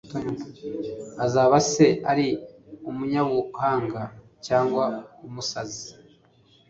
azaba 1.25 1.57
se 1.71 1.85
ari 2.11 2.27
umunyabuhanga 2.89 4.01
cyangwa 4.45 4.85
umusazi 5.27 5.87